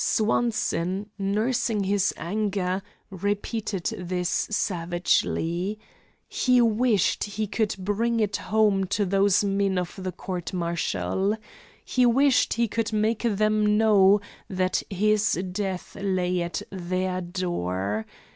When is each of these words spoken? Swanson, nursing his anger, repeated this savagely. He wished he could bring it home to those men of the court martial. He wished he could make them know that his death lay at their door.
Swanson, 0.03 1.11
nursing 1.19 1.83
his 1.83 2.11
anger, 2.17 2.81
repeated 3.11 3.83
this 3.99 4.47
savagely. 4.49 5.77
He 6.27 6.59
wished 6.59 7.25
he 7.25 7.45
could 7.45 7.75
bring 7.77 8.19
it 8.19 8.37
home 8.37 8.85
to 8.85 9.05
those 9.05 9.43
men 9.43 9.77
of 9.77 9.93
the 9.95 10.11
court 10.11 10.53
martial. 10.53 11.37
He 11.85 12.07
wished 12.07 12.53
he 12.55 12.67
could 12.67 12.91
make 12.91 13.21
them 13.21 13.77
know 13.77 14.19
that 14.49 14.81
his 14.89 15.33
death 15.51 15.95
lay 15.99 16.41
at 16.41 16.63
their 16.71 17.21
door. 17.21 18.07